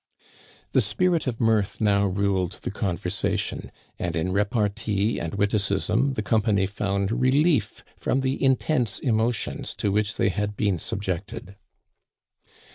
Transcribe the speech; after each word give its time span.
The 0.71 0.81
spirit 0.81 1.27
of 1.27 1.39
mirth 1.39 1.79
now 1.79 2.07
ruled 2.07 2.53
the 2.63 2.71
conversation, 2.71 3.71
and 3.99 4.15
in 4.15 4.31
repartee 4.31 5.19
and 5.19 5.35
witticism 5.35 6.13
the 6.15 6.23
company 6.23 6.65
found 6.65 7.11
relief 7.11 7.83
from 7.99 8.21
the 8.21 8.43
intense 8.43 8.97
emotions 8.97 9.75
to 9.75 9.91
which 9.91 10.15
they 10.17 10.29
had 10.29 10.57
been 10.57 10.79
subjected. 10.79 11.55